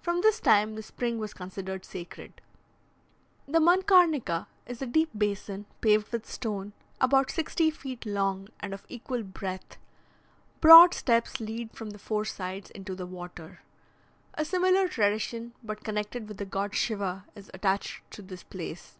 [0.00, 2.40] From this time the spring was considered sacred.
[3.48, 8.86] The Mankarnika is a deep basin, paved with stone, about sixty feet long, and of
[8.88, 9.76] equal breadth;
[10.60, 13.62] broad steps lead from the four sides into the water.
[14.34, 18.96] A similar tradition, but connected with the god Shiva, is attached to this place.